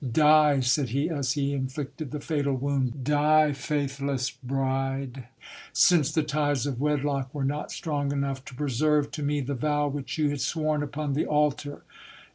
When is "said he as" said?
0.61-1.33